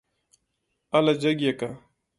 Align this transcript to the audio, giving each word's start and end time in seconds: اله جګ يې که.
اله 0.97 1.13
جګ 1.21 1.37
يې 1.45 1.51
که. 1.59 1.69